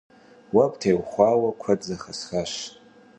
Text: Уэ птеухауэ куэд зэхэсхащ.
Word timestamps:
Уэ 0.53 0.65
птеухауэ 0.71 1.49
куэд 1.61 1.79
зэхэсхащ. 1.87 2.53